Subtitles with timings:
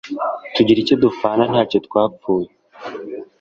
[0.55, 2.49] Tugira icyo dupfana ntacyo twapfuye